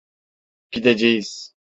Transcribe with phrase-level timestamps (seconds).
[0.71, 1.49] Gideceğiz.